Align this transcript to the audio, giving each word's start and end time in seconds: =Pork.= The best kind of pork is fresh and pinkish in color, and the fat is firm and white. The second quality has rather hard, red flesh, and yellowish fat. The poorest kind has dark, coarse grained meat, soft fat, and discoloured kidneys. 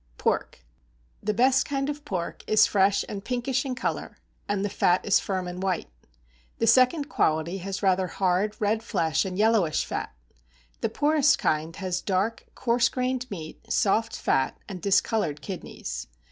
=Pork.= 0.17 0.61
The 1.21 1.31
best 1.35 1.63
kind 1.67 1.87
of 1.87 2.03
pork 2.05 2.43
is 2.47 2.65
fresh 2.65 3.05
and 3.07 3.23
pinkish 3.23 3.65
in 3.65 3.75
color, 3.75 4.17
and 4.49 4.65
the 4.65 4.67
fat 4.69 5.05
is 5.05 5.19
firm 5.19 5.47
and 5.47 5.61
white. 5.61 5.91
The 6.57 6.65
second 6.65 7.07
quality 7.07 7.59
has 7.59 7.83
rather 7.83 8.07
hard, 8.07 8.55
red 8.59 8.81
flesh, 8.81 9.25
and 9.25 9.37
yellowish 9.37 9.85
fat. 9.85 10.11
The 10.79 10.89
poorest 10.89 11.37
kind 11.37 11.75
has 11.75 12.01
dark, 12.01 12.47
coarse 12.55 12.89
grained 12.89 13.29
meat, 13.29 13.71
soft 13.71 14.15
fat, 14.15 14.57
and 14.67 14.81
discoloured 14.81 15.39
kidneys. 15.43 16.07